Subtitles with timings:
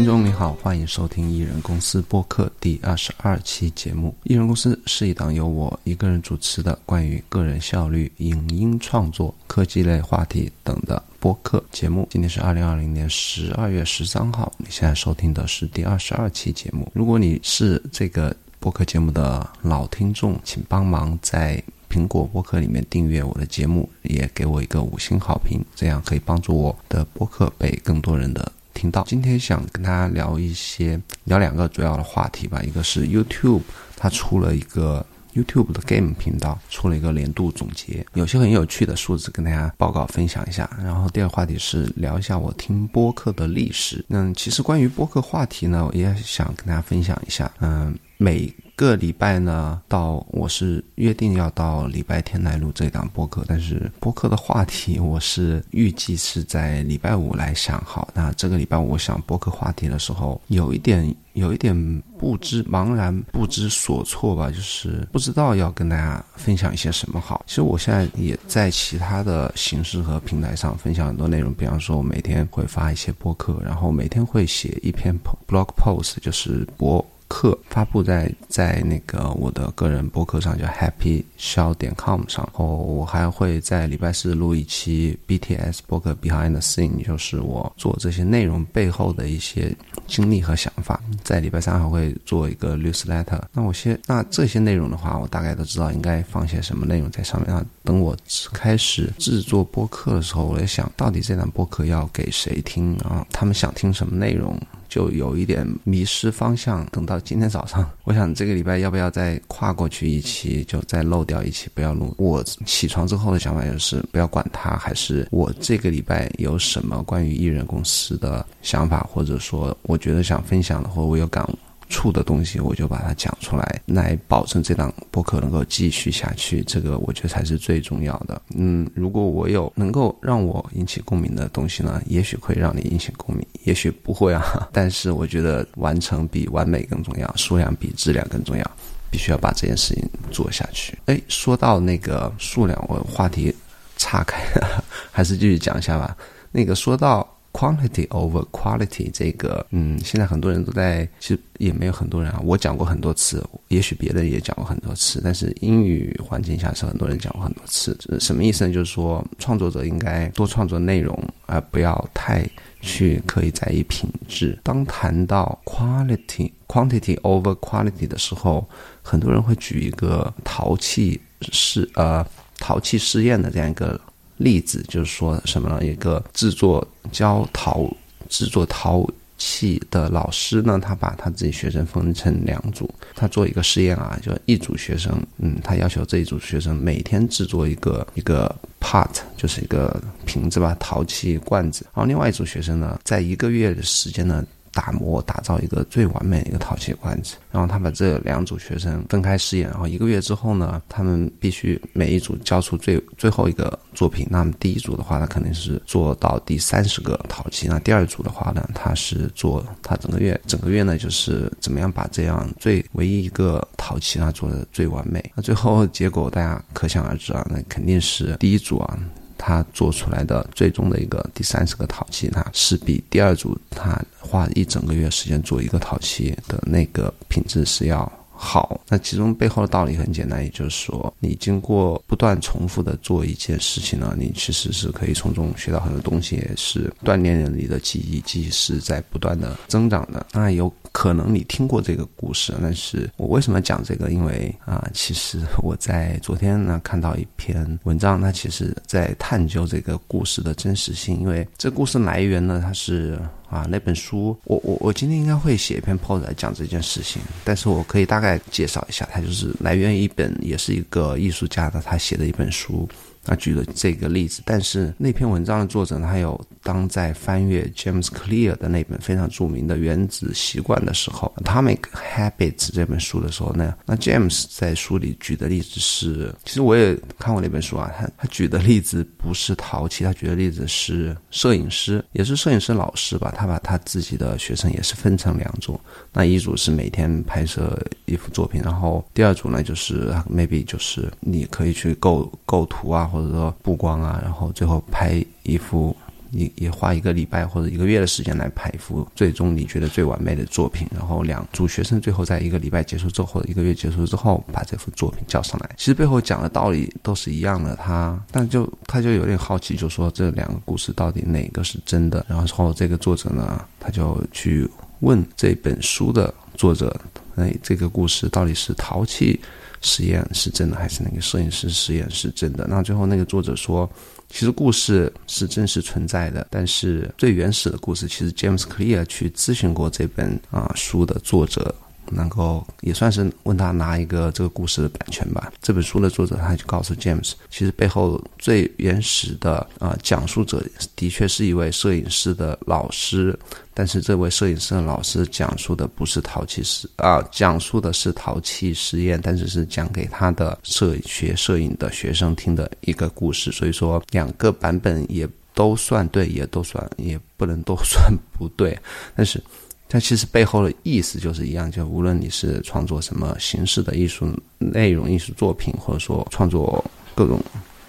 [0.00, 4.14] 听众你好，欢迎收听艺人公司播客第二十二期节目。
[4.22, 12.08] 艺人公司是一档由我一个人主持的关于个人效率、影音创作、科技类话题等的播客节目。
[12.10, 16.90] 今天是二零二零年十二月十三号，你现在收听的是第二十二期节目。
[16.94, 29.04] 如果你是这个播客节目的老听众，请帮忙在苹果播客里面订阅我的节目，也给我一个五星好评，这样可以帮助我的播客被更多人的听到。
[29.06, 32.62] 今天想跟大家聊一些，聊两个主要的话题吧。
[32.62, 33.62] 一个是 YouTube，
[33.96, 40.68] 它出了一个 YouTube 的 Game 频道，出了一个年度总结，有些很有趣的数字跟大家报告分享一下。
[40.82, 44.04] 然后第二个话题是聊一下我听播客的历史。
[44.08, 47.50] 嗯，其实关于播客话题呢，我也想跟大家分享一下。
[47.60, 58.08] 嗯，每个礼拜呢，到我是约定要到礼拜天来录这档播客，但是播客的话题我是预计是在礼拜五来想好。
[58.14, 67.44] 那这个礼拜我想播客话题的时候，有一点有一点不知茫然、不知所措吧，就是不知道要跟大家分享一些什么好。
[67.46, 75.14] 其实我现在也在其他的形式和平台上分享很多内容，比方说我每天会发一些播客，然后每天会写一篇
[75.46, 77.04] blog post，就是博。
[77.30, 82.46] 课发布在在那个我的个人博客上，叫 happy show 点 com 上。
[82.54, 89.72] 哦我还会在礼拜四录一期 BTS 博客 behind the scene，就是我做这些内容背后的一些
[90.08, 91.00] 经历和想法。
[91.22, 93.40] 在礼拜三还会做一个 newsletter。
[93.52, 97.48] 那我先那这些内容的话，我大概都知道应该放些什么内容在上面。
[97.48, 98.16] 那等我
[98.52, 103.24] 开始制作播客的时候，我在想到底这档播客要给谁听啊？
[103.30, 104.60] 他们想听什么内容？
[104.90, 106.84] 就有一点迷失方向。
[106.92, 112.14] 等到今天早上， 我想这个礼拜要不要再跨过去一期，就再漏掉一期，不要录。
[112.18, 121.58] 我起床之后的想法就是不要管它，还是我这个礼拜有什么关于艺人公司的想法，或者说我觉得想分享的，或我有感悟。
[121.90, 126.62] 处的东西，我就把它讲出来，来保证这档播客能够继续下去。
[126.62, 128.40] 这个我觉得才是最重要的。
[128.54, 134.42] 嗯，如果我有能够让我引起共鸣的东西呢，也许会让你引起共鸣，也许不会啊。
[134.72, 138.70] 但是我觉得完成比完美更重要，数量比质量更重要，
[139.10, 140.96] 必须要把这件事情做下去。
[141.06, 143.54] 哎，说到那个数量，我话题
[143.96, 144.42] 岔开，
[145.10, 146.16] 还是继续讲一下吧。
[146.52, 147.28] 那个说到。
[147.52, 152.40] Quantity over quality，这个，嗯，现在很多人都在，其实也没有很多人啊。
[152.44, 157.98] 我讲过很多次，也许别人也讲过很多次，但是英语环境下是很多人讲过很多次。
[158.20, 158.72] 什么意思呢？
[158.72, 162.48] 就是说，创作者应该多创作内容，而不要太
[162.80, 164.56] 去刻意在意品质。
[164.62, 168.64] 当谈到 quality quantity over quality 的时候，
[169.02, 171.20] 很多人会举一个陶器
[171.50, 172.24] 试呃
[172.60, 174.00] 陶器试验的这样一个。
[174.40, 175.84] 例子就是说什么呢？
[175.84, 177.86] 一个制作教陶
[178.30, 179.06] 制作陶
[179.36, 194.42] 器的老师呢，他把他自己学生分成两组，他做一个实验啊，就一组学生，嗯，他要求这一组学生每天制作一个一个 pot，就是一个瓶子吧，陶器罐子，然后另外一组学生呢，在一个月的时间呢。
[194.72, 204.26] 打磨打造一个最完美的一个陶器罐子，然后他把这两组学生分开试验，然后一个月之后呢，他们必须每一组交出最最后一个作品。
[204.30, 215.22] 那么第一组的话，他肯定是做到第三十个陶器；那第二组的话呢，他是做他整个月整个月呢，就是怎么样把这样最唯一一个陶器呢做的最完美。
[215.34, 218.98] 那最后结果大家可想而知啊，那肯定是第一组啊。
[219.42, 228.10] 他做出来的最终的一个第三十个陶器，它是比第二组他花一整个月时间做一个陶器的那个品质是要
[228.42, 228.80] 好。
[228.88, 240.26] 那其中背后的道理很简单，也就是说，你经过不断重复的做一件事情呢，你其实是可以从中学到很多东西，也是锻炼你的记忆，记忆是在不断的增长的。
[240.32, 240.72] 那有。
[240.92, 244.10] 可能你听过这个故事，但是我为什么讲这个？
[244.10, 251.20] 因为啊，其实我在昨天呢看到一篇文章，它其实在探究这个故事的真实性。
[251.20, 253.16] 因为这故事来源呢，它是
[253.50, 262.88] 啊那本书，我我我今天应该会写一篇 post 来讲这件事情，但是我可以大概介绍一下，它就是来源于一本，也是一个艺术家的他写的一本书。
[263.30, 285.80] 他举了这个例子，但是那篇文章的作者呢，他有当在翻阅 James Clear 的那本非常著名的《原子习惯》的时候，《Atomic Habits》这本书的时候呢，那 James 在书里举的例子是，其实我也看过那本书啊，他他举的例子不是陶器，他举的例子是摄影师，也是摄影师老师吧，他把他自己的学生也是分成两组，
[286.12, 293.08] 那一组是每天拍摄一幅作品，然后第二组呢就是 maybe 就是你可以去构构图啊。
[293.10, 295.94] 或或者说布光啊，然后最后拍一幅
[296.30, 305.70] 也也花一个礼拜或者一个月的时间来拍一幅最终你觉得最完美的作品，然后两组学生最后在一个礼拜结束之后，一个月结束之后把这幅作品交上来。
[305.76, 312.24] 其实背后讲的道理都是一样的，他但就他就有点好奇，就说这两个故事到底哪个是真的？
[312.28, 314.68] 然后这个作者呢，他就去
[315.00, 316.94] 问这本书的作者，
[317.34, 319.40] 哎，这个故事到底是淘气
[319.80, 322.66] 实验是真的，还是那个摄影师实验是真的？
[322.68, 323.90] 那最后那个作者说。
[324.32, 331.74] 其实故事是真实存在的，但是最原始的故事，其实 James Clear 去咨询过这本啊书的作者，
[332.10, 335.52] 能够也算是问他拿一个这个故事的版权吧。
[335.62, 340.62] 这本书的作者他就告诉 James，其实背后最原始的啊讲述者
[340.96, 343.38] 的确是一位摄影师的老师。
[343.72, 353.50] 但是这位摄影师的老师讲述的不是陶器实啊，讲述的是陶器实验，但是是讲给他的摄学摄影的学生听的一个故事。
[353.50, 358.78] 所以说两个版本也都算对，也都算也不能都算不对。
[359.16, 359.42] 但是
[359.90, 364.26] 但其实背后的意思就是一样，就无论你是创作什么形式的艺术
[364.58, 366.82] 内容、艺术作品，或者说创作
[367.14, 367.38] 各种。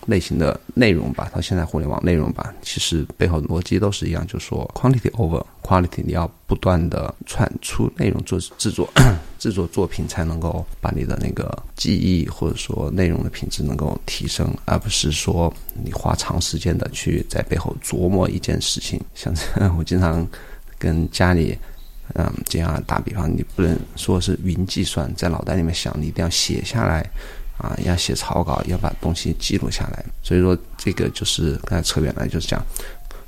[0.07, 8.92] 类型的内容吧，到现在互联网内容吧，其实背后的逻辑都是一样，就是说 quantity over quality，你要不断的产出内容做制作
[9.38, 15.53] 制作作品，才能够把你的那个记忆或者说内容的品质能够提升，而不是说
[15.83, 19.00] 你花长时间的去在背后琢磨一件事情。
[19.13, 19.31] 像
[19.77, 20.27] 我经常
[20.80, 21.56] 跟家里
[22.16, 27.10] 嗯这样打比方，你不能说是云计算，在脑袋里面想，你一定要写下来。
[27.58, 30.04] 啊，要写草稿，要把东西记录下来。
[30.24, 32.60] 所以说，这个就是刚才扯远了，就是讲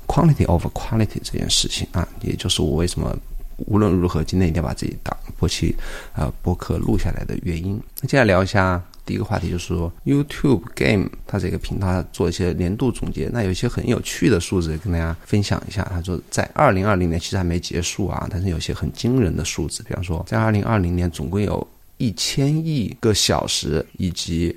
[0.07, 3.15] quality over quality 这件事情啊，也就是我为什么
[3.57, 5.75] 无论如何今天一定要把自己档播期
[6.13, 7.79] 啊播客录下来的原因。
[8.01, 15.83] 那接下来聊一下第一个话题，就是说 YouTube Game 它这个平台做一些年度总结，那有一些很有趣的数字跟大家分享一下。
[15.91, 21.67] 他说，在二零二零年其实还没结束啊，但是有些很惊人的数字，比方说在二零二零年总共有。
[22.03, 24.53] 一千亿个小时，以及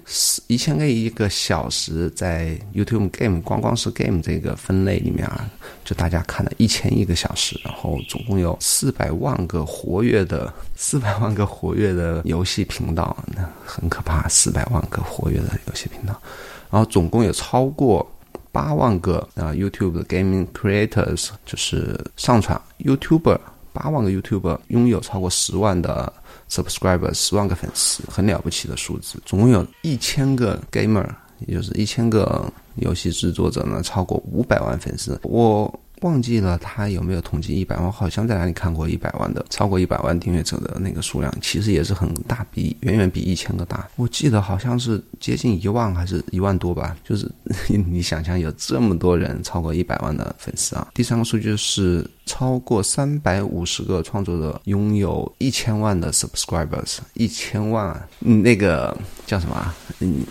[0.48, 5.48] 一千个亿个小时，在 YouTube Game 光光是 Game 这个分类里面啊，
[5.84, 16.20] 就大家看了一千亿个小时，然后总共有四百万个活跃的四百万个活跃的游戏频道，那很可怕，四百万个活跃的游戏频道，
[16.68, 18.04] 然后总共有超过
[18.50, 23.38] 八万个啊 YouTube 的 Gaming Creators，就是上传 YouTuber，
[23.72, 26.12] 八万个 YouTuber 拥有超过十万的。
[26.50, 29.20] Subscriber 十万个粉丝，很了不起的数字。
[29.24, 31.08] 总共有一千个 gamer，
[31.46, 35.18] 也就是一千个游戏制作者呢，超过五百万粉丝。
[35.22, 35.80] 我。
[36.02, 37.90] 忘记了他有没有统计一百万？
[37.90, 43.88] 好像在哪里看过一百万的，超过一百万订阅者的那个数量，其实也是很大，比远远比一千个大。
[43.96, 46.94] 我记得好像是接近一万，还是一万多吧？
[47.02, 47.26] 就是
[47.88, 50.86] 你想象有这么多人超过一百万的粉丝啊！
[50.92, 58.94] 第三个数据是超过三百五十个创作者拥有一千万的 subscribers，一千万，嗯那个
[59.24, 59.74] 叫什么？
[60.00, 60.26] 嗯。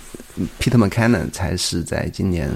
[0.59, 2.51] Peter McKinnon 才是在今年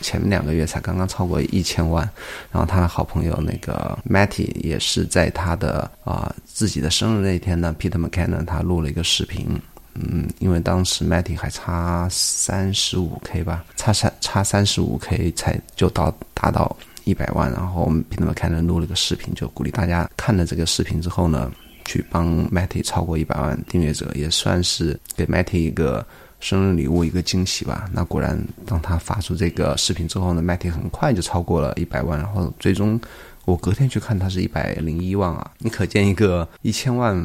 [0.00, 2.08] 前面两个月才刚刚超过一千万，
[2.52, 9.60] 然后他的好朋友那个 Matty 也是在他的啊自己的生日那天呢，Peter McKinnon 他录了一个视频，
[9.94, 21.50] 嗯，因为当时 Matty 还差三十五 K 吧，差三差三十五 K 才就到达到一百万，然后 Peter McKinnon 录了个视频，就鼓励大家看了这个视频之后呢，
[21.84, 26.04] 去帮 Matty 超过一百万订阅者，也算是给 Matty 一个。
[26.40, 27.88] 生日礼物一个惊喜吧。
[27.90, 32.18] 那果然，当他发出这个视频之后呢，Matty 很快就超过了一百万。
[32.18, 33.00] 然后最终，
[33.46, 35.50] 我隔天去看，他是一百零一万啊！
[35.56, 37.16] 你可见一个一千万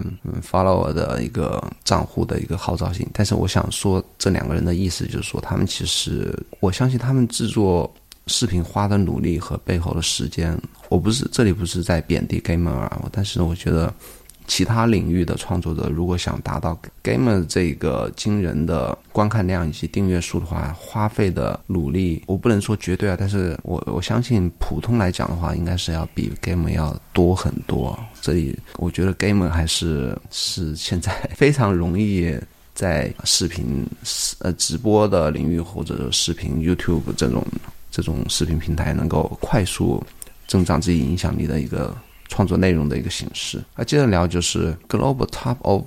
[0.42, 3.06] follower 的一个账户的一个号召性。
[3.12, 7.94] 但是我想说，这两个人的意思就是说，他们其实，我相信他们制作
[8.30, 10.58] 视频花的努力和背后的时间，
[10.88, 13.94] 我不是这里不是在贬低 gamer 啊，但是我觉得。
[14.52, 27.96] 其他领域的创作者如果想达到 gamer 这个惊人的观看量以及订阅数的话，花费的努力我不能说绝对啊，但是我我相信普通来讲的话，应该是要比 gamer 要多很多。
[28.22, 32.36] 这里我觉得 gamer 还是是现在非常容易
[32.74, 33.86] 在视频
[34.40, 37.46] 呃直播的领域或者视频 YouTube 这种
[37.92, 40.04] 这种视频平台能够快速
[40.48, 41.96] 增长自己影响力的一个。
[42.32, 43.60] 创作内容的一个形式。
[43.76, 45.84] 那接着聊就是 Global Top of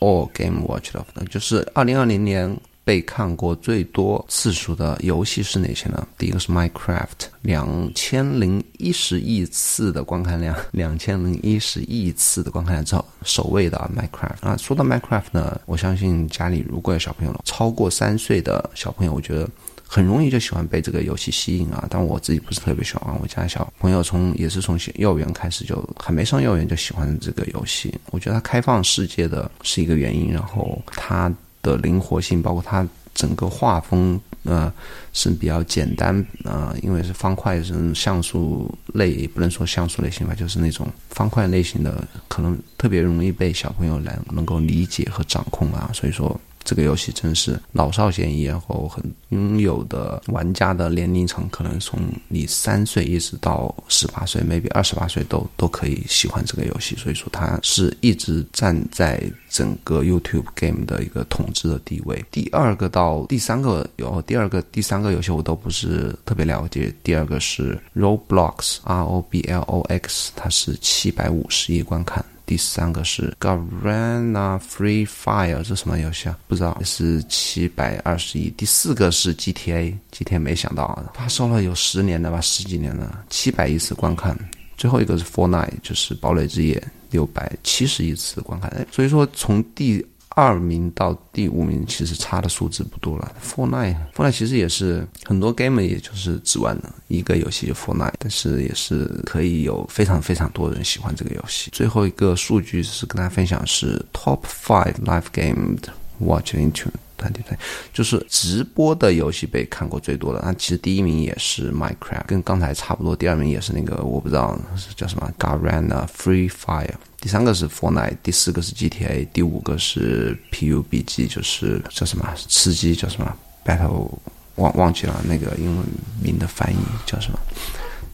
[0.00, 6.08] All Game Watch 的，就是二零二零年被看过最多次数的游戏是哪些呢？
[6.16, 14.56] 第一个是 Minecraft，两千零一十亿次的观看量， 两千零一十亿次的观看量，之后首位的啊 Minecraft 啊。
[14.56, 19.46] 说到 Minecraft 呢，我相信家里如果有小朋友了，超过三岁的小朋友，我觉得。
[19.94, 21.86] 很容易就喜欢被这个游戏吸引啊。
[21.90, 27.94] 但我自己不是特别喜欢玩，我家小朋友从也是从幼儿园开始就还没上幼儿园就喜欢这个游戏。
[28.10, 31.30] 我觉得它开放世界的是一个原因，然后它
[31.60, 34.18] 的灵活性，包括它整个画风。
[34.44, 34.72] 呃，
[35.12, 46.40] 是比较简单啊，因为是方块是像素类，不能说像素类型吧，就是那种方块类型的，可能特别容易被小朋友来能够理解和掌控啊，所以说。
[46.64, 62.24] 这个游戏真是老少咸宜，然后很拥有的玩家的年龄层可能从你三岁一直到十八岁，maybe 二十八岁都都可以喜欢这个游戏，所以说它是一直站在整个 YouTube Game 的一个统治的地位。
[62.30, 72.24] 第二个到第三个有第二个第三个游戏我都不是特别了解，第二个是 Roblox，R O B L O X，它是七百五十亿观看。
[72.44, 76.38] 第三个是 Garena Free Fire，这什么游戏啊？
[76.48, 78.50] 不知道，是七百二十亿。
[78.56, 84.36] 第四个是 GTA，今天没想到啊，发售了有十年了吧，十几年了，七百亿次观看。
[84.76, 88.70] 最后一个是 Fortnite，就是堡垒之夜，六百七十亿次观看。
[88.70, 90.04] 哎，所以说从第。
[90.34, 93.32] 二名到第五名其实差的数字不多了。
[93.42, 96.76] Fortnite，Fortnite 其实也是很多 gamer 也就是只玩
[97.08, 101.70] 一个游戏就 Fortnite，但是也是可以有非常非常多人喜欢这个游戏。
[101.72, 105.76] 最后一个数据是跟大家分享是 Top Five Live Game
[106.18, 106.88] Watch Into。
[107.30, 107.58] 对对，
[107.92, 110.40] 就是直播的游戏被看过最多的。
[110.44, 113.14] 那其实第一名也是 Minecraft，跟刚才差不多。
[113.14, 114.58] 第二名也是那个我不知道
[114.96, 116.94] 叫什么 Garena Free Fire。
[117.20, 124.10] 第三个是 Fortnite，第四个是 GTA，第五个是 PUBG，就是叫什么吃鸡叫什么 Battle，
[124.56, 125.86] 忘忘记了那个英文
[126.20, 127.38] 名的翻译叫什么。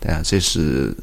[0.00, 0.94] 对啊，这是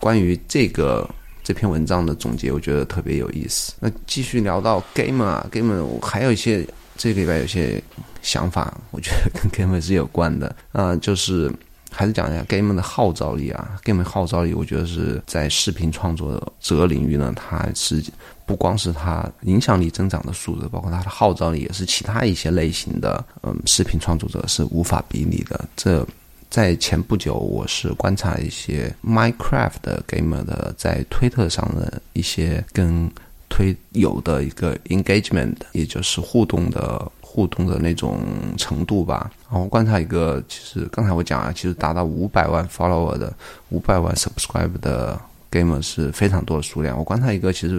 [0.00, 1.08] 关于这个
[1.44, 3.74] 这篇文章的总结，我觉得特别有意思。
[3.78, 6.66] 那继续聊到 Game 啊，Game 还有一些。
[6.96, 7.82] 这个礼拜有些
[8.20, 11.52] 想法，我觉得跟 Game 是有关的 啊，就是
[11.90, 18.02] 还是讲一下 Game 的号召力啊，Game 号召力，我觉得是在视频创作者领域呢，它是
[18.46, 25.68] 不光是它影响力增长的速度，包括它的号召力，也是其他一些类型的嗯视频创作者是无法比拟的。
[25.74, 26.06] 这
[26.48, 33.10] 在前不久，我是观察一些 Minecraft 的 Gamer 的在推特上的一些跟。
[33.52, 38.18] 推有的一个 engagement，也就是互动的互动的那种
[38.56, 39.30] 程度吧。
[39.50, 43.30] 然后观察一个，其实刚才我讲啊，其实达到五百万 follower 的、
[43.68, 46.96] 五百万 subscribe 的 gamer 是非常多的数量。
[46.96, 47.78] 我观察一个，其实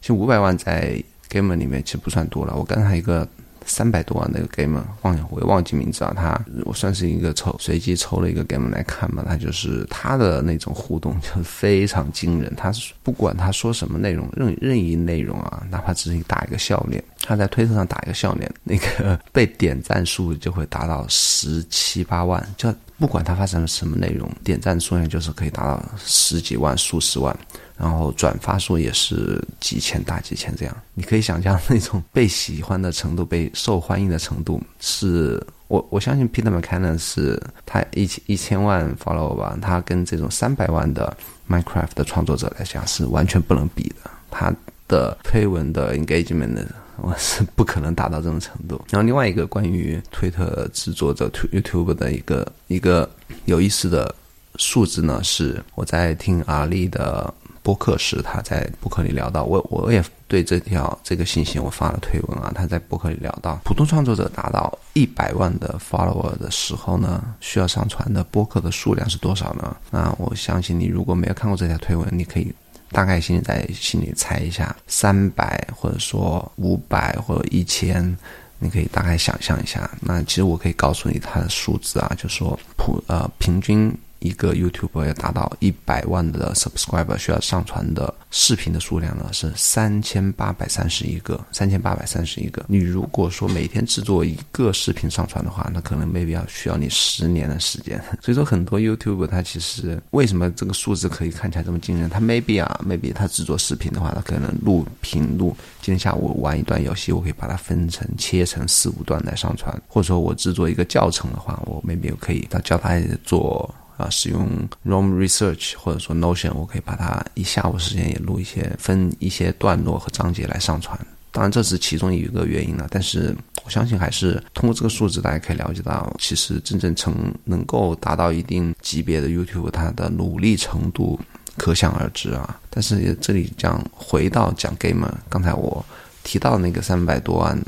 [0.00, 1.00] 其实五百万在
[1.30, 2.56] gamer 里面其实不算多了。
[2.56, 3.26] 我观察一个。
[3.66, 6.12] 三百多万那个 game，忘我也忘记名字啊。
[6.16, 9.24] 他我算是一个抽随机抽了一个 game 来看嘛。
[9.26, 12.52] 他就是他的那种互动就非常惊人。
[12.56, 22.44] 他是不管他说什么内容，任任意内容啊，哪怕只是打一个笑脸，他在推特上打一个笑脸，那个被点赞数就会达到十七八万。
[22.56, 27.36] 就不管他发生了什么内容，点赞数量就是可以达到十几万、数十万。
[27.82, 41.16] 然后转发数也是几千大几千这样，你可以想象那种被喜欢的程度、被受欢迎的程度，是我我相信 Peter McKinnon 是他一千一千万 follow 吧，他跟这种三百万的
[41.48, 44.08] Minecraft 的创作者来讲是完全不能比的。
[44.30, 44.54] 他
[44.86, 46.64] 的推文的 engagement
[46.98, 48.80] 我是不可能达到这种程度。
[48.90, 53.10] 然后另外一个关于推特制作者 YouTube 的一个一个
[53.46, 54.14] 有意思的
[54.54, 57.34] 数字呢，是我在听阿丽的。
[57.62, 62.50] 播客时，他在播客里聊到，我我也对这条这个信息我发了推文啊。
[62.54, 69.76] 他在播客里聊到，普通创作者达到一百万的 follower 的时候呢，需要上传的播客的数量是多少呢？
[69.90, 72.52] 那我相信你如果没有看过这条推文，你可以
[72.90, 78.16] 大概心里在心里猜一下，三百或者说五百或者一千，
[78.58, 79.88] 你可以大概想象一下。
[80.00, 83.96] 那其实我可以告诉你它的数字啊，就说普呃平均。
[84.22, 92.64] 一个 YouTube 要达到一百万的 Subscriber，需要上传的视频的数量呢是三千八百三十一个，三千八百三十一个。
[92.68, 98.02] 你如果说每天制作一个视频上传的话，那可能 maybe 要需要你十年的时间。
[98.22, 102.08] 所以说，很多 YouTube 它其实为什么这个数字可以看起来这么惊人？
[102.08, 113.72] 它 maybe 啊，maybe 它制作视频的话，它可能录屏录，今天下午玩一段游戏，我可以把它分成切成四五段来上传，或者说我制作一个教程的话，我 maybe 可以教他做。
[114.02, 114.48] 啊，使用
[114.84, 120.98] ROM Research 或者说 Notion，我可以把它一下午时间也录一些，分一些段落和章节来上传。
[121.30, 122.86] 当然，这是其中一个原因了。
[122.90, 131.18] 但是我相信，还是通过这个数字，大家可以了解到，其实真正成能够达到一定级别的 YouTube，它的努力程度
[131.56, 132.60] 可想而知啊。
[132.68, 135.84] 但是这里讲回到讲 Gamer，刚才我
[136.22, 137.58] 提到那个三百多万。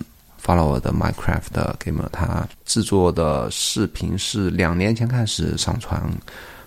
[0.44, 6.02] Follow 的 Minecraft 的 gamer，他制作的视频是两年前开始上传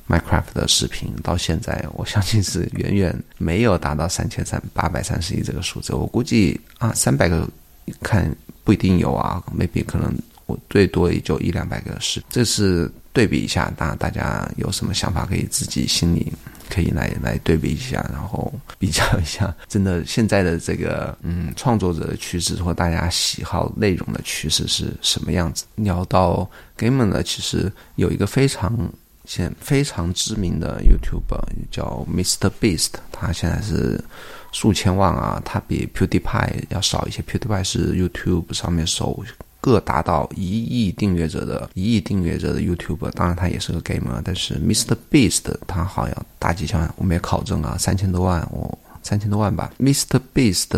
[0.09, 5.93] Minecraft 的视频，到现在我相信是远远没有达到三千三八百三十一这个数字。
[5.93, 7.47] 我估计啊，三百个
[8.01, 10.13] 看不一定有啊，maybe 可能
[10.45, 12.23] 我最多也就一两百个是。
[12.29, 16.31] 这是对比一下，大大家有什么想法可以自己心里。
[16.69, 25.65] 可以来来对比一下，然后比较一下，真的现在的这个嗯创作者的趋势或大家喜好内容的趋势是什么样子？
[25.75, 28.77] 聊到 gamer 呢，其实有一个非常
[29.25, 31.37] 现非常知名的 YouTube
[31.71, 34.03] 叫 Mr Beast，他现在是
[34.51, 39.23] 数千万啊，他比 PewDiePie 要少一些，PewDiePie 是 YouTube 上面收。
[39.67, 50.69] 各达到一亿订阅者的一亿订阅者的 YouTube，当然他也是个 gamer，但是 Mr Beast 他好像大几千万，我没有考证啊，三千多万，我三千多万吧，Mr Beast。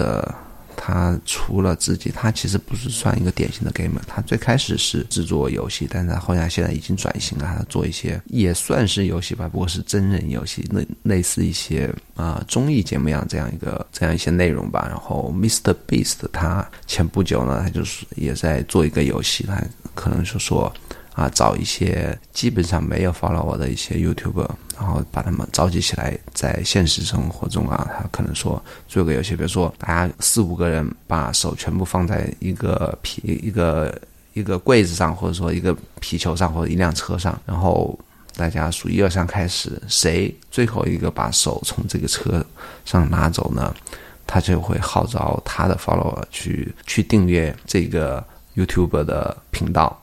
[0.81, 3.99] 他除了自己，他其实不是算一个典型的 gamer。
[4.07, 14.87] 他最开始是制作游戏，但是他后来现在已经转型了，他做一些也算是游戏吧，不过是真人游戏，类类似一些啊综艺节目样这样一个这样一些内容吧。
[14.87, 19.61] 然后 Mr Beast 他前不久呢，他就是也在做一个游戏，他
[19.93, 20.73] 可能是说。
[21.13, 33.93] 啊，找一些基本上没有 follow 我的一些 YouTuber，然后把他们召集起来，在现实生活中啊，他可能说做个游戏，比如说大家四五个人把手全部放在一个皮一个
[34.33, 37.99] 一个柜子上，或者说一个皮球上，或者一辆车上，然后
[38.37, 42.41] 大家数一二三开始，谁最后一个把手从这个车
[42.85, 43.75] 上拿走呢？
[44.25, 48.23] 他就会号召他的 follower 去去订阅这个
[48.55, 49.99] YouTube 的频道。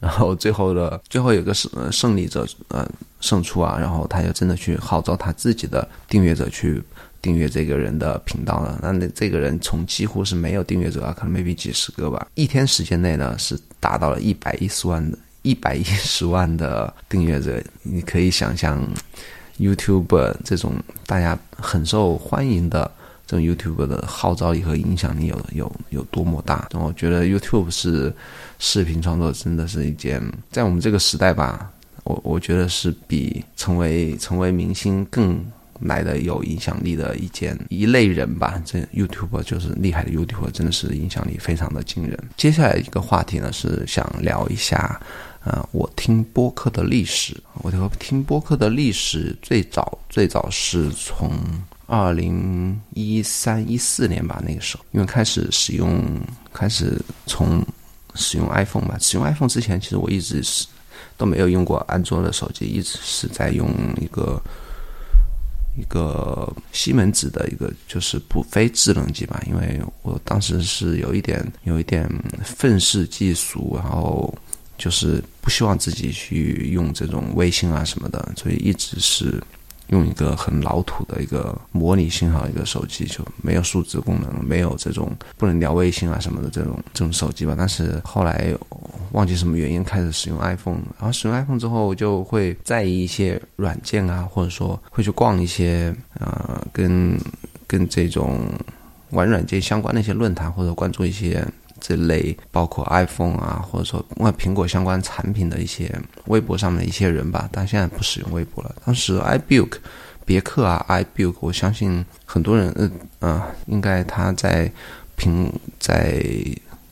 [0.00, 2.88] 然后最后的最后有个胜胜利者，呃，
[3.20, 6.82] 胜出啊，然后他就真的去号召他自己的订阅者去
[7.20, 8.78] 订阅这个人的频道了。
[8.80, 17.60] 那那这个人从几乎是没有订阅者啊，可能 maybe 几十个吧，一天时间内呢是达到了一百一十万的一百一十万的订阅者。
[17.82, 18.80] 你可以想象
[19.58, 20.74] ，YouTube 这种
[21.06, 22.90] 大家很受欢迎的。
[23.28, 26.66] 这种 YouTube 的号召力和影响力有有有多么大？
[26.72, 28.10] 我觉得 YouTube 是
[28.58, 30.18] 视频创作真的是一件，
[30.50, 31.70] 在我们这个时代吧，
[32.04, 35.44] 我我觉得是比成为成为明星更
[35.80, 38.58] 来的有影响力的一件一类人吧。
[38.64, 42.18] 这 YouTube 就是厉害的 YouTube，真的是影响力非常的惊人。
[42.34, 44.98] 接下来一个话题呢，是想聊一下，
[45.44, 47.36] 呃，我听播客的历史。
[47.56, 51.30] 我听播客的历史最早最早是从。
[51.90, 56.04] 二零一三一四年吧，那个时候，因为开始使用，
[56.52, 57.64] 开始从
[58.14, 58.98] 使用 iPhone 吧。
[59.00, 60.66] 使用 iPhone 之前，其实我一直是
[61.16, 64.38] 都没有用过安卓的手机，一直是在用一个
[65.78, 69.42] 一个西门子的一个就是不非智能机吧。
[69.46, 72.06] 因为我当时是有一点有一点
[72.44, 74.36] 愤世嫉俗，然后
[74.76, 79.42] 就是不希望自己去用这种微信啊什么的，所以一直是。
[79.88, 87.54] 用一个很老土的一个模拟信号一个手机，就没有数字功能，没有这种不能聊微信啊什么的这种这种手机吧。
[87.56, 88.54] 但是后来
[89.12, 97.18] 忘记什么原因开始使用 iPhone，然后使用 iPhone 之后就会在意一些软件啊，或者说会去逛一些呃跟
[97.66, 98.40] 跟这种
[99.10, 101.46] 玩软件相关的一些论坛，或者关注一些。
[101.80, 105.92] 这类包括 iPhone 啊，或者说外苹果相关产品的一些
[106.26, 108.74] 微博上面的一些人吧，但现在不使用微博了。
[108.84, 109.72] 当时 iBook
[110.24, 114.70] 别克啊，iBook，我相信很多人，嗯啊，应该他在
[115.16, 116.22] 平在。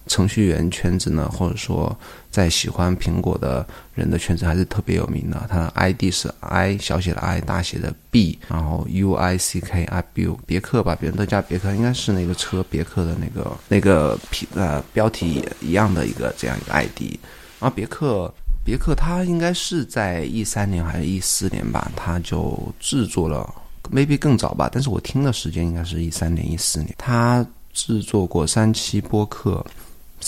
[0.07, 1.97] 程序员圈子呢，或者说
[2.31, 5.47] 在喜欢苹果的人的圈子还是特别有名的。
[5.49, 16.73] 他的 ID 是 I 小写的 I 大写的 B，然后 U I C K i b u 别克吧，别人都叫别克，应该是那个车别克的那个那个皮呃标题一样的一个这样一个
[16.73, 17.19] ID。
[17.59, 18.33] 然后别克
[18.65, 23.53] 别克它应该是在一三年还是一四年吧，它就制作了
[23.91, 29.65] ，maybe 更早吧，但是我听的时间应该是一三年一四年，它制作过三期播客。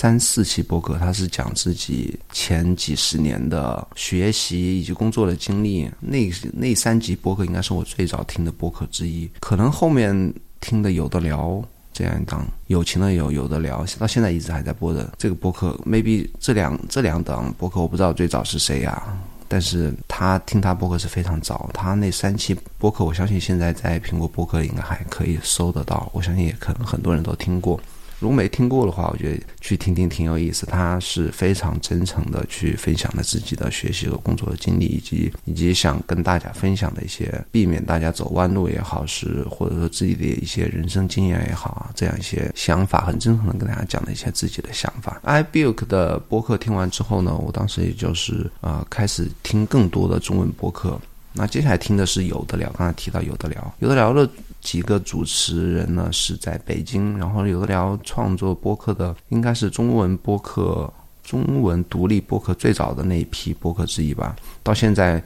[0.00, 5.90] 三四期播客，他是讲自己前几十年的学习以及工作的经历。
[5.98, 9.28] 那那三集播客应该是我最早听的播客之一。
[9.40, 11.60] 可能后面听的有的聊
[11.92, 15.76] 这样一档友情的有有的聊，到现在一直还在播的这个播客。
[15.84, 19.02] maybe 这两这两档播客我不知道最早是谁呀，
[19.48, 21.68] 但是他听他播客是非常早。
[21.74, 26.08] 他那三期播客，我相信现在在苹果播客应该还可以搜得到。
[26.14, 27.80] 我相信也可能很多人都听过。
[28.20, 30.66] 如果没听过的话，我觉得去听听挺有意思。
[30.66, 45.20] 他是非常真诚的去分享了自己的学习和工作的经历，以及以及想跟大家分享的一些避免大家走弯路也好，是或者说自己的一些人生经验也好啊，这样一些想法，很真诚的跟大家讲了一些自己的想法。
[45.24, 51.00] iBook 的播客听完之后呢，我当时也就是啊开始听更多的中文播客。
[51.32, 54.28] 那接下来听的是有的聊，刚才提到有的聊，有的聊的
[54.60, 60.92] 几个主持人呢是在北京，然后有的聊创作播客的应该是中文播客、
[61.22, 64.36] 中文独立播客最早的那一批播客之一吧。
[64.62, 65.22] 到现在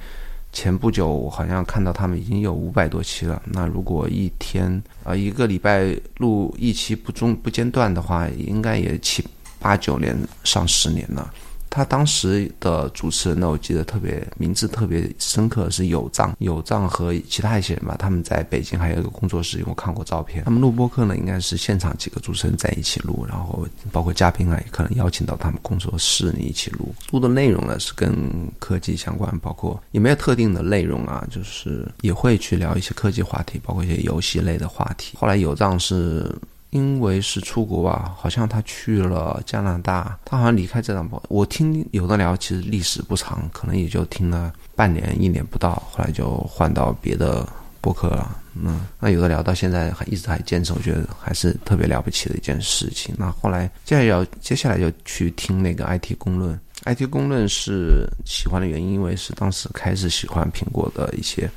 [0.52, 3.40] 前不久，我好像看到他们已经有五百多期了。
[3.46, 9.24] 那如果一天啊一个礼拜录一期不中不间断的话，应该也七
[9.58, 11.32] 八九年上十年了。
[11.74, 20.44] 他当时的主持人呢，我记得特别名字特别深刻，是有藏有藏和其他一些人吧，他们在北京还有一个工作室，因为我看过照片。
[20.44, 26.94] 他们录播课呢，应该是现场几个主持人在一起录，然后包括嘉宾啊，也可能邀请到他们工作室里一起录。
[27.10, 28.12] 录的内容呢是跟
[28.58, 35.16] 科技相关，包括也没有特定的内容啊，就是也会去聊一些科技话题，包括一些游戏类的话题。
[35.16, 36.30] 后来有藏是。
[36.72, 41.22] 因为是出国吧，好像他去了加拿大，他好像离开这档播。
[41.28, 47.46] 我听有的聊，其实历史不长，可能也就听了半年、一年不到，后来就换到别的
[47.82, 48.38] 播客了。
[48.54, 53.14] 嗯，那有的聊到现在还一直还坚持，我觉得还是特别了不起的一件事情。
[53.18, 61.50] 那后来接下来要接下来就去听那个 IT 公论，IT 公论是喜欢的原因，因为是当时开始喜欢苹果的一些。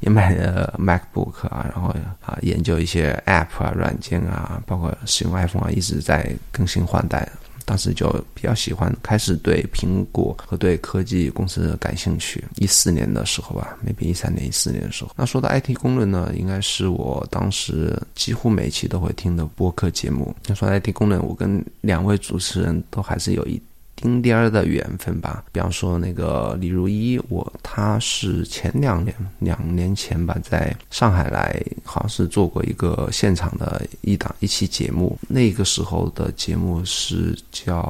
[0.00, 1.88] 也买了 MacBook 啊，然后
[2.20, 7.28] 啊研究一些 App 啊、软件啊，包括使用 iPhone 啊，一直在更新换代。
[7.66, 12.44] 当时就比较喜欢，开始对苹果和对科技公司感兴趣。
[12.56, 15.12] 一四年的时候吧，maybe 一三年、一四年的时候。
[15.16, 20.36] 那说到 IT 公论呢，应该是我当时几乎每期都会听的播客节目。
[20.46, 23.58] 那说到 IT 公论，我跟两位主持人都还是有一。
[23.96, 35.16] 丁点儿的缘分吧，比方说那个李如一，我他是前两年两年前吧，在上海来，好像是做过一个现场的一档一期节目。
[35.28, 37.82] 那个时候的节目是叫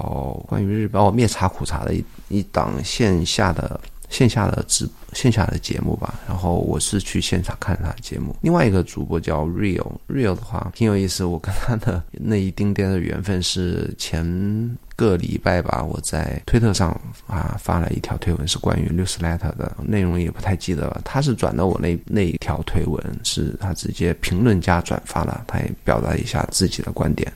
[0.47, 6.21] 关于日本灭茶苦茶的一一档线下的线下的直线下的节目吧。
[6.29, 8.37] 然后我是去现场看他的节目。
[8.43, 11.25] 另外一个主播叫 Real，Real 的话挺有意思。
[11.25, 14.77] 我跟他的 那一丁点的缘分是前。
[14.97, 16.89] 个礼拜吧，我在推特上
[17.27, 21.01] 啊发了一条推文，是关于 newsletter 的内容，也不太记得了。
[21.05, 27.33] 他是转到我那那一条推文，是他直接评论加转发了，他也表达一下自己的观点。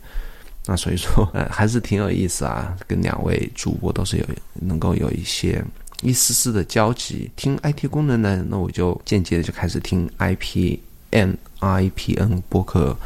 [0.66, 5.64] 那所以说，呃， 还是挺有意思啊，跟两位主播都是有能够有一些
[6.02, 7.30] 一丝丝的交集。
[7.36, 12.96] 听 IT 功能呢，那我就间接的就开始听 IPN IPN 播客。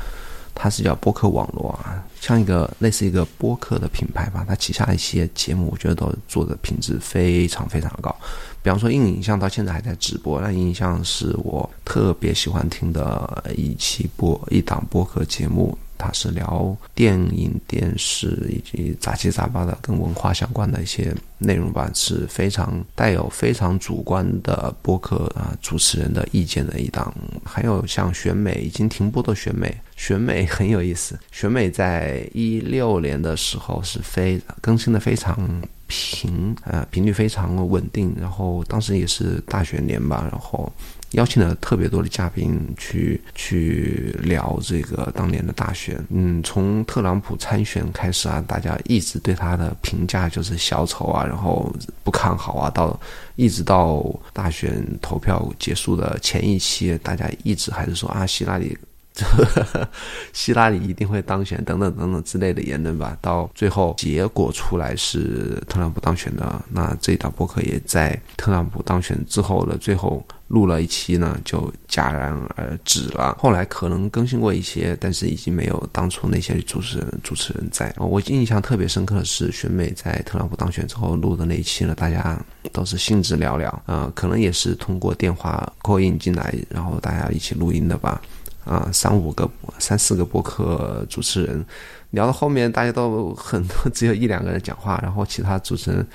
[0.55, 4.45] 它是叫播客网络啊，像一个类似一个播客的品牌吧。
[4.47, 8.15] 它旗下一些节目，我觉得都做的品质非常非常高。
[8.63, 15.77] 比方说，硬影像到现在还在直播，那影像是我特别喜欢听的一期播一档播客节目。
[16.03, 27.15] 它是聊电影、电视以及杂七杂八的跟文化相关的一些内容吧，是非常带有非常主观的播客啊主持人的意见的一档。
[27.45, 31.17] 还有像选美已经停播的选美，选美很有意思。
[31.31, 40.73] 选美在一六年的时候是非更新的非常频啊频率非常稳定，然后当时也是大选年吧，然后。
[41.13, 46.03] 邀请了特别多的嘉宾去去聊这个当年的大选。
[46.11, 51.73] 嗯，从特朗普参选开始啊，大家一直对他的评价就是小丑啊，然后
[52.03, 52.99] 不看好啊，到
[53.37, 58.77] 一直到大选投票结束的前一期，大家一直还是说啊，希拉里。
[60.33, 63.15] 希拉里一定会当选，等等等等之类的言论吧。
[63.21, 73.35] 到最后结果出来是特朗普当选的，那这一档播客也在特朗普当选之后的最后录了一期呢，就戛然而止了。
[73.39, 77.91] 后来可能更新过一些，但是已经没有当初那些主持人主持人在。
[77.97, 82.39] 我印象特别深刻的是，选美在特朗普当选之后录的那一期呢，大家
[82.71, 88.21] 都是兴致寥寥啊，可能也是通过电话 call in 进来，然后大家一起录音的吧。
[88.65, 91.67] 啊，三五个、三四个播客主持人
[92.11, 96.07] 聊到后面，大家都很多，只有一两个人讲话，然后其他主持人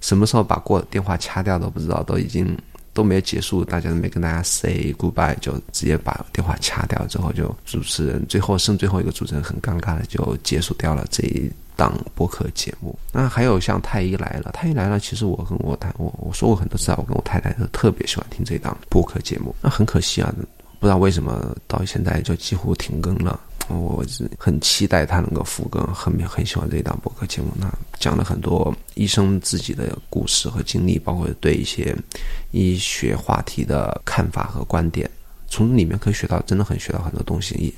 [0.00, 2.58] 什么时候把过电话掐掉都不知道，都已经
[2.92, 12.98] 都没有结束，大家都没跟大家 say goodbye，就直接把电话掐掉之后，就主持人最后剩最后一个主持人很尴尬的就结束掉了这一档播客节目。
[13.12, 19.54] 那还有像太医来了，太医来了，其实我跟我太我我说过很多次啊，我跟我太太都特别喜欢听这档播客节目。
[19.60, 20.34] 那很可惜啊。
[20.80, 23.38] 不知道为什么到现在就几乎停更了。
[23.68, 27.48] 我是很期待他能够复更，很很喜欢这一档播客节目。
[27.58, 31.96] 那讲了很多医生自己的故事和经历，包括对一些
[32.50, 35.10] 医学话题的看法和观点，
[35.48, 37.74] 从里面可以学到，真的很学到很多东西。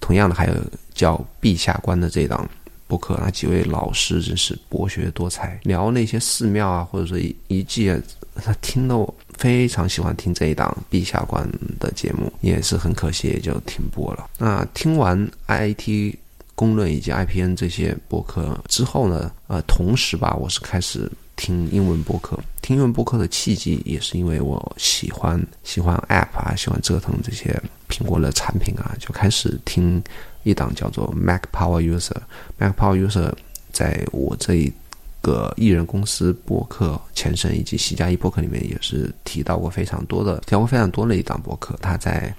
[0.00, 0.54] 同样的，还有
[0.92, 2.48] 叫“陛下观”的这一档。
[2.86, 8.00] 博客那几位老师真是博学多才，聊那些寺庙啊，或者说遗迹啊，
[8.36, 11.48] 他听得我非常喜欢听这一档《陛下观》
[11.78, 14.28] 的节目，也是很可惜也就停播了。
[14.36, 16.14] 那听完 IT
[16.54, 22.38] 公论以及 IPN 这些博客之后呢，呃，同时吧，我是开始听英文博客。
[22.60, 30.02] 听英文博客的契机也是因为我喜欢喜欢 App 啊，喜欢折腾这些苹果的产品啊，就开始听。
[30.44, 33.30] 一档叫做 Mac Power User，Mac Power User
[33.70, 34.72] 在我这一
[35.20, 41.78] 个艺人公司博客前身以及喜加一博客里面也是提到过非常多的，提到过非常多的一档博客。
[41.80, 42.34] 它在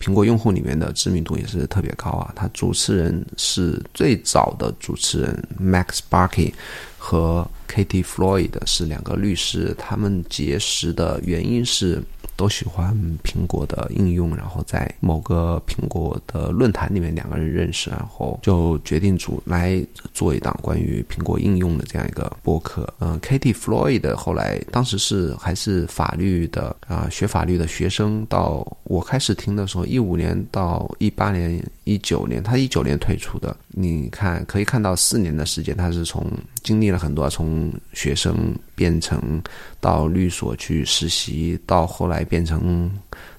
[0.00, 2.32] 苹果用户里面的知名度也是特别高啊。
[2.36, 6.52] 它主持人是最早的主持人 Max Barkey
[6.98, 12.02] 和 Katie Floyd 是两个律师，他们结识的原因是。
[12.36, 12.94] 都喜欢
[13.24, 22.92] 苹果的应用，然后在某个苹果的论坛里面两个人认识，然后就决定组来做一档关于苹果应用的这样一个播客。
[23.00, 28.24] 嗯，Katie Floyd 后来当时是还是法律的啊，学法律的学生。
[28.26, 33.56] 到我开始听的时候，一五年到一八年、一九年，他一九年退出的。
[33.68, 36.26] 你看，可以看到四年的时间，他是从
[36.66, 39.40] 经历了很多，从学生变成
[39.80, 42.90] 到律所去实习，到后来变成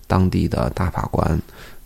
[0.08, 1.38] 当地的大法官。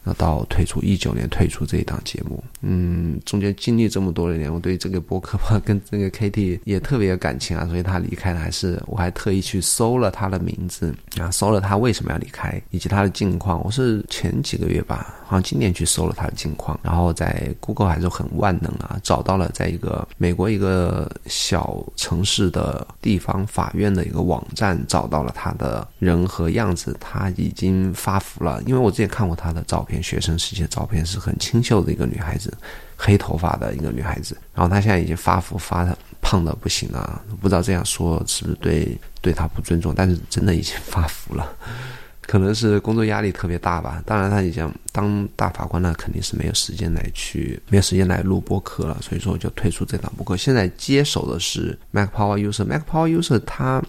[0.04, 13.64] 那到退出一九年退出这一档节目，嗯，中间经历这么多年，我对这个播客吧 跟这个 KT 也特别有感情啊，所以他离开了，还是我还特意去搜了他的名字啊，搜了他为什么要离开以及他的近况。
[13.64, 29.90] 我是前几个月吧，好像今年去搜了他的近况，然后在 Google 还是很万能啊，找到了在一个美国一个小城市的地方法院的一个网站，找到了他的人和样子，他已经发福了，因为我之前看过他的照片。
[29.91, 32.54] 片学生时期的照片是很清秀的一个女孩子，
[32.95, 34.38] 黑头发的一个女孩子。
[34.56, 35.86] 然后她现在已经发福发
[36.21, 39.93] 胖的不行了，不知道这样说是不是对对她不尊重？
[39.93, 41.54] 但是真的已经发福了，
[42.25, 44.01] 可能是工作压力特别大吧。
[44.06, 50.38] 当然，她已经当大法官了，肯定是没有时间来去没有时间来录播客了，所以说就退出这档播客。
[50.38, 53.84] 现在接手的是 Mac Power User，Mac Power User 他。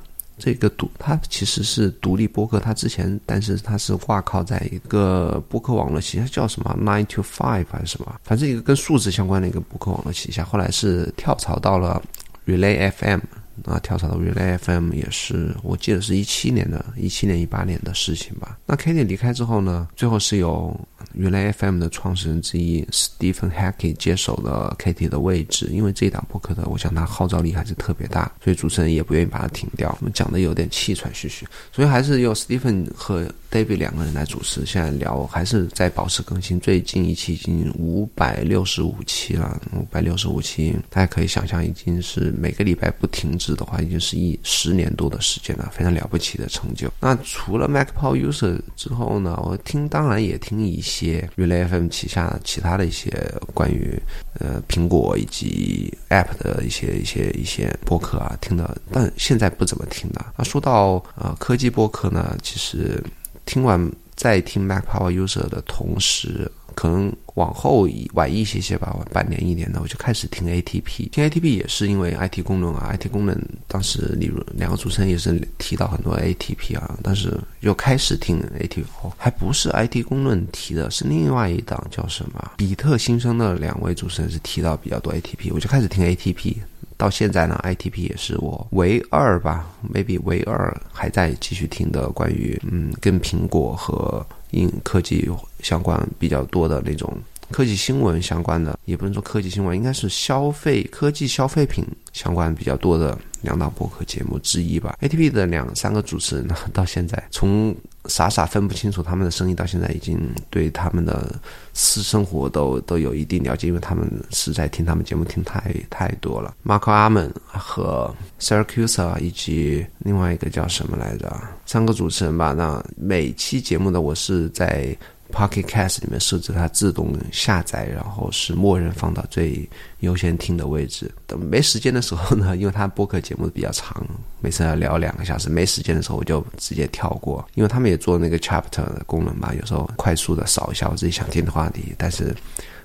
[0.44, 12.02] 这个独，它其实是独立播客，它之前，但是它是挂靠在一个播客网络旗下，叫什么 Nine to Five 还是什么，反正一个跟数字相关的一个播客网络旗下，后来是跳槽到了
[12.44, 13.20] Relay FM。
[13.64, 18.58] 啊，跳槽到 Relay FM 也是，我记得是一七年的，一七年一八年的事情吧。
[18.66, 20.78] 那 Katie 离开之后呢，最后是由
[21.16, 25.68] Relay FM 的创始人之一 Stephen Hackey 接手了 Katie 的位置。
[25.70, 29.96] 因为这一档播客的，我想他号召力还是特别大，所以主持人也不愿意把它停掉。
[30.00, 34.64] 我们讲的有点气喘吁吁，所以还是由 Stephen 和 David 两个人来主持。
[34.64, 43.52] 现在聊还是在保持更新，最近一期已经五百六十五期了，五百六十五期，大家可以想象，已经是每个礼拜不停止。
[43.52, 46.90] 的话，已经是一十年多的时间了，非常了不起的成就。
[47.00, 53.10] 那除了 Mac Power User 之后呢，我听当然也听一些 Relay FM 旗下其他的一些
[53.52, 54.00] 关于
[54.40, 60.32] 呃苹果以及 App 的一些一些一些播客啊，听的，但现在不怎么听了。
[60.36, 63.02] 那说到呃科技播客呢，其实
[63.44, 63.78] 听完
[64.22, 66.50] 在听 Mac Power User 的同时。
[66.74, 71.10] 可能往后晚一些些吧，半年一年的，我就开始听 ATP。
[71.10, 78.84] 听 ATP 也是因为 IT 功能啊，IT 功能当时李如两个主持人也是提到很多 ATP 啊，但是又开始听 ATP，
[79.18, 82.52] 还不是 IT 公论提的，是另外一档叫什么？
[82.56, 86.56] 比特新生的两位主持人是提到比较多 ATP，我就开始听 ATP。
[87.02, 94.24] 到现在呢，ITP 也是我唯二吧，maybe 唯二还在继续听的关于嗯跟苹果和。
[94.52, 95.26] 硬科技
[95.62, 97.10] 相关比较多的那种
[97.50, 104.98] 科技新闻相关的，也不能说科技新闻，应该是消费科技消费品相关比较多的两档播客节目之一吧。
[105.00, 107.74] ATP 的两三个主持人呢， 到现在从
[108.06, 110.18] 傻傻分不清楚他们的声音，到现在已经
[110.50, 111.34] 对他们的
[111.72, 116.54] 私生活都都有一定了解，因为他们实在听他们节目听太太多了。
[116.64, 121.32] Marco Arman 和 Sarah Cusa 以及另外一个叫什么来着？
[121.66, 122.52] 三个主持人吧。
[122.52, 124.96] 那每期节目呢，我是在。
[125.32, 129.68] Pocket Cast 里面设置它自动下载，然后是默认放到最
[130.00, 131.10] 优先听的位置。
[131.26, 134.06] 等没时间的时候呢，因为它播客节目比较长，
[134.40, 137.44] 每次要聊两个小时，没时间的时候我就直接跳过。
[137.54, 141.94] 因为他们也做那个 Chapter 的功能嘛，有时候快速的扫一下我自己想听的话题。
[141.96, 142.36] 但是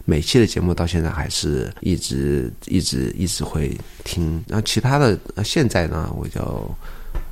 [0.06, 4.44] 每期的节目到现在还是一直一直一直会听。
[4.48, 6.70] 然后其他的现在呢，我就。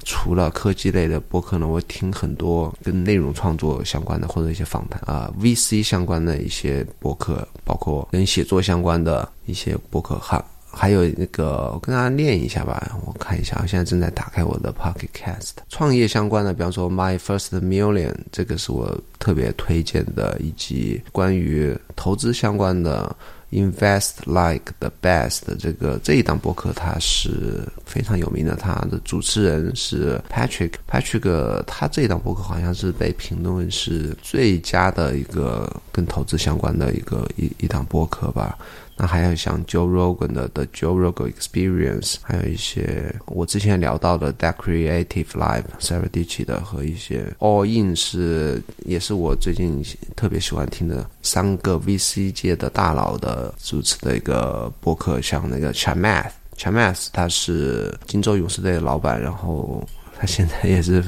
[0.06, 23.16] 除了科技类的播客呢，我听很多跟内容创作相关的或者一些访谈啊，VC 相关的一些播客，包括跟写作相关的一些播客，哈还有那个我跟大家念一下吧，我看一下，我现在正在打开我的 Pocket Cast，创业相关的，比方说 My First Million，这个是我特别推荐的，以及关于投资相关的。
[23.52, 28.56] Invest like the best 这个这一档播客，它是非常有名的。
[28.56, 38.58] 它的主持人是 Patrick，Patrick 他这一档播客好像是被评论是最佳的一个跟投资相关的一个一一档播客吧。
[38.98, 47.36] 那还有像 Joe Rogan 的 The Joe Rogan Experience，还有一些我之前聊到的 That Creative Life，Sarah d i c h 的和一些
[47.40, 49.84] All In 是也是我最近
[50.16, 59.86] 特别喜欢听的三个 VC 界的大佬的主持的一个播客，像那个 Chamath，Chamath 他是金州勇士队的老板，然后
[60.18, 61.04] 他现在也是。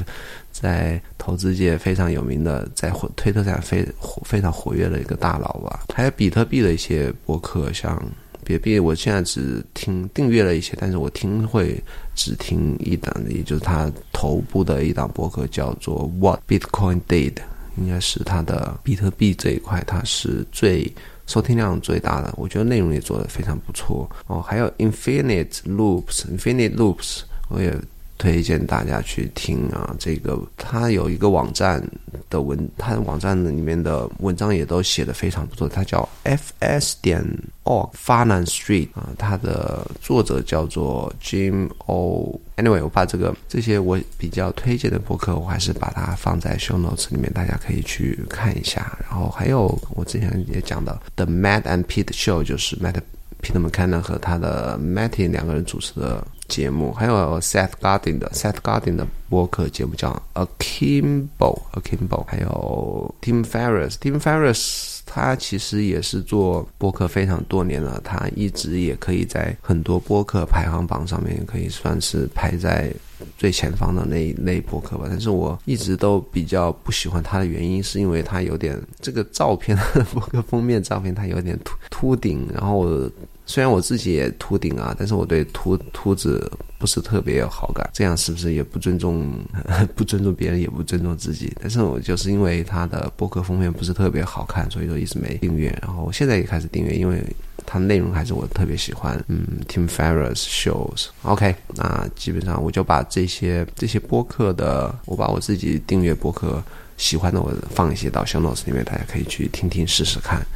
[0.60, 3.86] 在投资界非常有名的，在推特上非
[4.24, 5.84] 非常活跃的一个大佬吧。
[5.94, 7.96] 还有比特币的一些博客，像
[8.42, 11.80] 比特币，我现在只听订阅了一些，但是我听会
[12.16, 17.36] 只听一档，也就是他头部的一档博客，叫做 What Bitcoin Did，
[17.76, 20.92] 应该是他的比特币这一块，它是最
[21.26, 22.34] 收听量最大的。
[22.36, 24.42] 我觉得内容也做得非常不错哦。
[24.42, 27.72] 还有 Infinite Loops，Infinite Loops，我也。
[28.18, 29.94] 推荐大家去听啊！
[29.96, 31.80] 这个他有一个网站
[32.28, 35.68] 的文，他的网站里面的文章也都写的非常不错。
[35.68, 37.24] 他叫 fs 点
[37.62, 42.40] org Finance Street 啊，他的作者叫做 Jim O。
[42.56, 48.98] Anyway，我把这个这些我比较推荐的博客，我还是把它放在 Show Notes 里面，大家可以去看一下。
[49.08, 52.96] 然后还有我之前也讲的 The Matt and Pete Show，就是 Matt
[53.40, 56.26] Peter McKenna 和他的 Matty 两个人主持的。
[56.48, 72.92] 节目还有 Seth Godin 的 Seth Godin 的播客节目叫 Akimbo，Akimbo，还有 Tim Ferriss，Tim Ferriss 他其实也是做播客非常多年了，他一直也可以在很多播客排行榜上面可以算是排在
[73.36, 75.06] 最前方的那一类播客吧。
[75.08, 79.76] 但是我一直都比较不喜欢他的原因，是因为他有点这个照片
[80.12, 83.10] 播客封面照片，他有点秃秃顶，然后。
[83.48, 87.88] 虽然我自己也秃顶啊，但是我对秃秃子不是特别有好感。
[87.94, 89.32] 这样是不是也不尊重
[89.96, 91.50] 不尊重别人，也不尊重自己？
[91.58, 95.76] 但是我就是因为他的博客封面不是特别好看，所以说一直没订阅。
[95.80, 97.24] 然后现在也开始订阅，因为
[97.64, 99.18] 它内容还是我特别喜欢。
[99.28, 101.06] 嗯，Tim Ferriss shows。
[101.22, 106.62] OK，那基本上我就把这些这些播客的，我把我自己订阅播客
[106.98, 110.46] 喜欢的，我放一些到小诺斯里面，大家可以去听听试试看。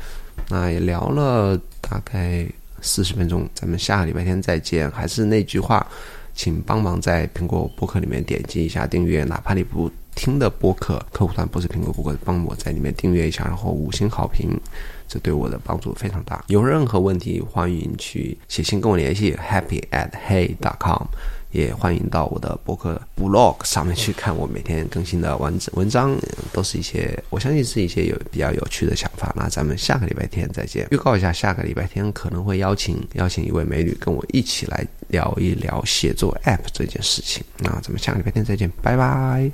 [0.51, 2.47] 那也聊了大概。
[2.83, 4.91] 四十分钟，咱们下个礼拜天再见。
[4.91, 5.87] 还是那句话，
[6.35, 14.61] 请帮忙在苹果播客里面点击一下订阅，哪怕你不听的播客客户端不是苹果播客，帮我在里面订阅一下，然后五星好评，
[15.09, 16.45] 这对我的帮助非常大。
[16.49, 21.07] 有任何问题，欢迎去写信跟我联系，happy at hey dot com。
[21.53, 26.17] 也欢迎到我的博客 blog 上面去看我每天更新的文文章，
[26.53, 29.33] 都是一些我相信是一些有比较有趣的想法。
[29.37, 30.87] 那咱们下个礼拜天再见。
[30.91, 37.43] 预告一下，下个礼拜天可能会邀请邀请一位美女跟我一起来聊一聊写作 app 这件事情。
[37.59, 39.51] 那咱们下个礼拜天再见，拜拜。